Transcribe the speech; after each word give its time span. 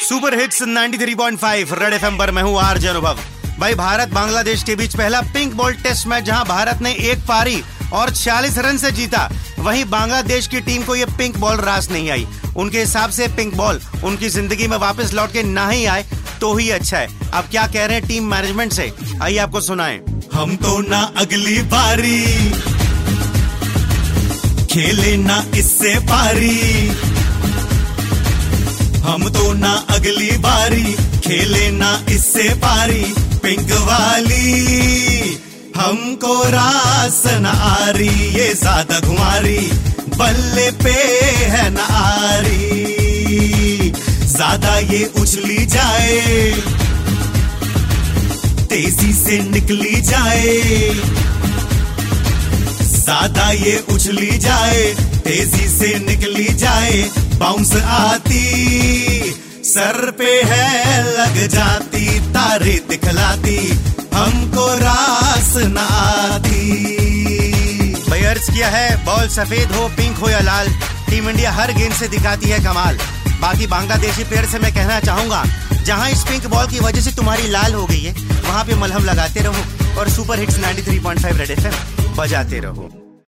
Super 0.00 0.34
hits 0.34 0.62
93.5 0.64 1.72
red 1.78 1.92
FM 1.94 2.16
पर 2.18 2.30
मैं 2.30 2.42
हूँ 2.42 2.56
आर 2.58 2.76
अनुभव। 2.88 3.18
भाई, 3.58 3.74
भारत 3.74 4.08
बांग्लादेश 4.08 4.62
के 4.62 4.74
बीच 4.76 4.94
पहला 4.96 5.20
पिंक 5.34 5.54
बॉल 5.54 5.74
टेस्ट 5.82 6.06
मैच 6.06 6.24
जहाँ 6.24 6.44
भारत 6.46 6.80
ने 6.82 6.92
एक 7.10 7.18
पारी 7.28 7.62
और 7.92 8.10
40 8.12 8.58
रन 8.58 8.76
से 8.78 8.90
जीता, 8.92 9.28
वहीं 9.58 9.84
बांग्लादेश 9.90 10.46
की 10.46 10.60
टीम 10.60 10.82
को 10.82 10.94
ये 10.96 11.04
पिंक 11.18 11.36
बॉल 11.36 11.56
रास 11.58 11.90
नहीं 11.90 12.10
आई। 12.10 12.26
उनके 12.56 12.80
हिसाब 12.80 13.10
से 13.10 13.28
पिंक 13.36 13.54
बॉल 13.56 13.80
उनकी 14.04 14.28
ज़िंदगी 14.28 14.66
में 14.68 14.76
वापस 14.78 15.12
लौट 15.14 15.32
के 15.32 15.42
ना 15.42 15.68
ही 15.68 15.84
आए 15.86 16.04
तो 16.40 16.54
ही 16.56 16.70
अच्छा 16.70 16.98
है। 16.98 17.30
अब 17.30 17.50
क्या 17.50 17.66
कह 17.66 17.84
रहे 17.86 17.98
हैं 17.98 18.06
टीम 18.08 18.30
मैनेजमेंट 18.30 18.72
से? 18.72 18.92
आइए 19.22 19.38
आपको 19.38 19.60
सुनाए। 19.60 20.00
हम 20.32 20.56
तो 20.56 20.80
ना 20.80 21.00
अगली 21.18 21.60
बारी, 21.68 22.24
खेले 24.66 25.16
ना 25.18 25.44
इससे 25.56 25.98
पारी। 26.08 27.19
हम 29.10 29.28
तो 29.28 29.52
ना 29.54 29.72
अगली 29.90 30.30
बारी, 30.38 30.92
खेले 31.24 31.70
ना 31.70 31.90
इससे 32.10 32.48
पारी। 32.62 33.02
पिंक 33.42 33.70
वाली, 33.86 35.38
हमको 35.76 36.34
रास 36.50 37.22
न 37.42 37.46
आ 37.46 37.90
रही 37.90 38.28
ये 38.36 38.52
ज़्यादा 38.54 39.00
घुमारी 39.00 39.58
बल्ले 40.16 40.70
पे 40.84 40.92
है 41.52 41.68
न 41.70 41.78
आ 41.78 42.36
रही 42.46 43.90
ज़्यादा 44.26 44.78
ये 44.78 45.04
उछली 45.20 45.66
जाए, 45.66 46.52
तेज़ी 48.70 49.12
से 49.14 49.38
निकली 49.50 50.00
जाए। 50.02 50.58
ज़्यादा 52.84 53.50
ये 53.66 53.76
उछली 53.92 54.38
जाए 54.38 54.84
तेज़ी 55.30 55.68
से 55.68 55.88
निकली 55.98 56.44
जाए 56.58 57.02
बाउंस 57.38 57.72
आती। 57.72 58.38
सर 59.64 60.10
पे 60.10 60.30
है 60.44 61.02
लग 61.08 61.36
जाती, 61.48 62.18
तारे 62.30 62.72
दिखलाती, 62.88 63.56
हमको 64.14 64.66
रास 64.74 65.52
न 65.56 65.76
आती। 65.78 66.62
भाई, 68.08 68.22
अर्ज़ 68.22 68.50
किया 68.50 68.68
है, 68.68 69.04
बॉल 69.04 69.28
सफ़ेद 69.28 69.72
हो 69.72 69.86
पिंक 69.88 70.16
हो 70.16 70.28
या 70.28 70.40
लाल 70.40 70.68
टीम 71.10 71.28
इंडिया 71.28 71.52
हर 71.52 71.72
गेंद 71.72 71.92
से 71.92 72.08
दिखाती 72.08 72.48
है 72.48 72.58
कमाल। 72.58 72.98
बाकी 73.40 73.66
बांग्लादेशी 73.66 74.24
प्लेयर 74.24 74.46
से 74.46 74.58
मैं 74.58 74.72
कहना 74.74 75.00
चाहूँगा, 75.00 75.44
जहाँ 75.84 76.10
इस 76.10 76.22
पिंक 76.22 76.46
बॉल 76.46 76.66
की 76.66 76.80
वजह 76.80 77.00
से 77.00 77.12
तुम्हारी 77.12 77.48
लाल 77.48 77.74
हो 77.74 77.86
गई 77.86 78.00
है, 78.00 78.14
वहाँ 78.42 78.64
पे 78.64 78.74
मलहम 78.74 79.04
लगाते 79.04 79.40
रहो 79.40 80.00
और 80.00 80.10
सुपर 80.10 80.40
हिट्स 80.40 80.58
93.5 80.58 81.38
रेड 81.38 81.50
एफएम 81.50 82.16
बजाते 82.16 82.60
रहो। 82.60 83.09